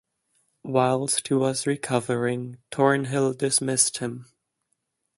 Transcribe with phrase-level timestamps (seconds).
[0.63, 4.25] Whilst he was recovering, Thornhill dismissed him.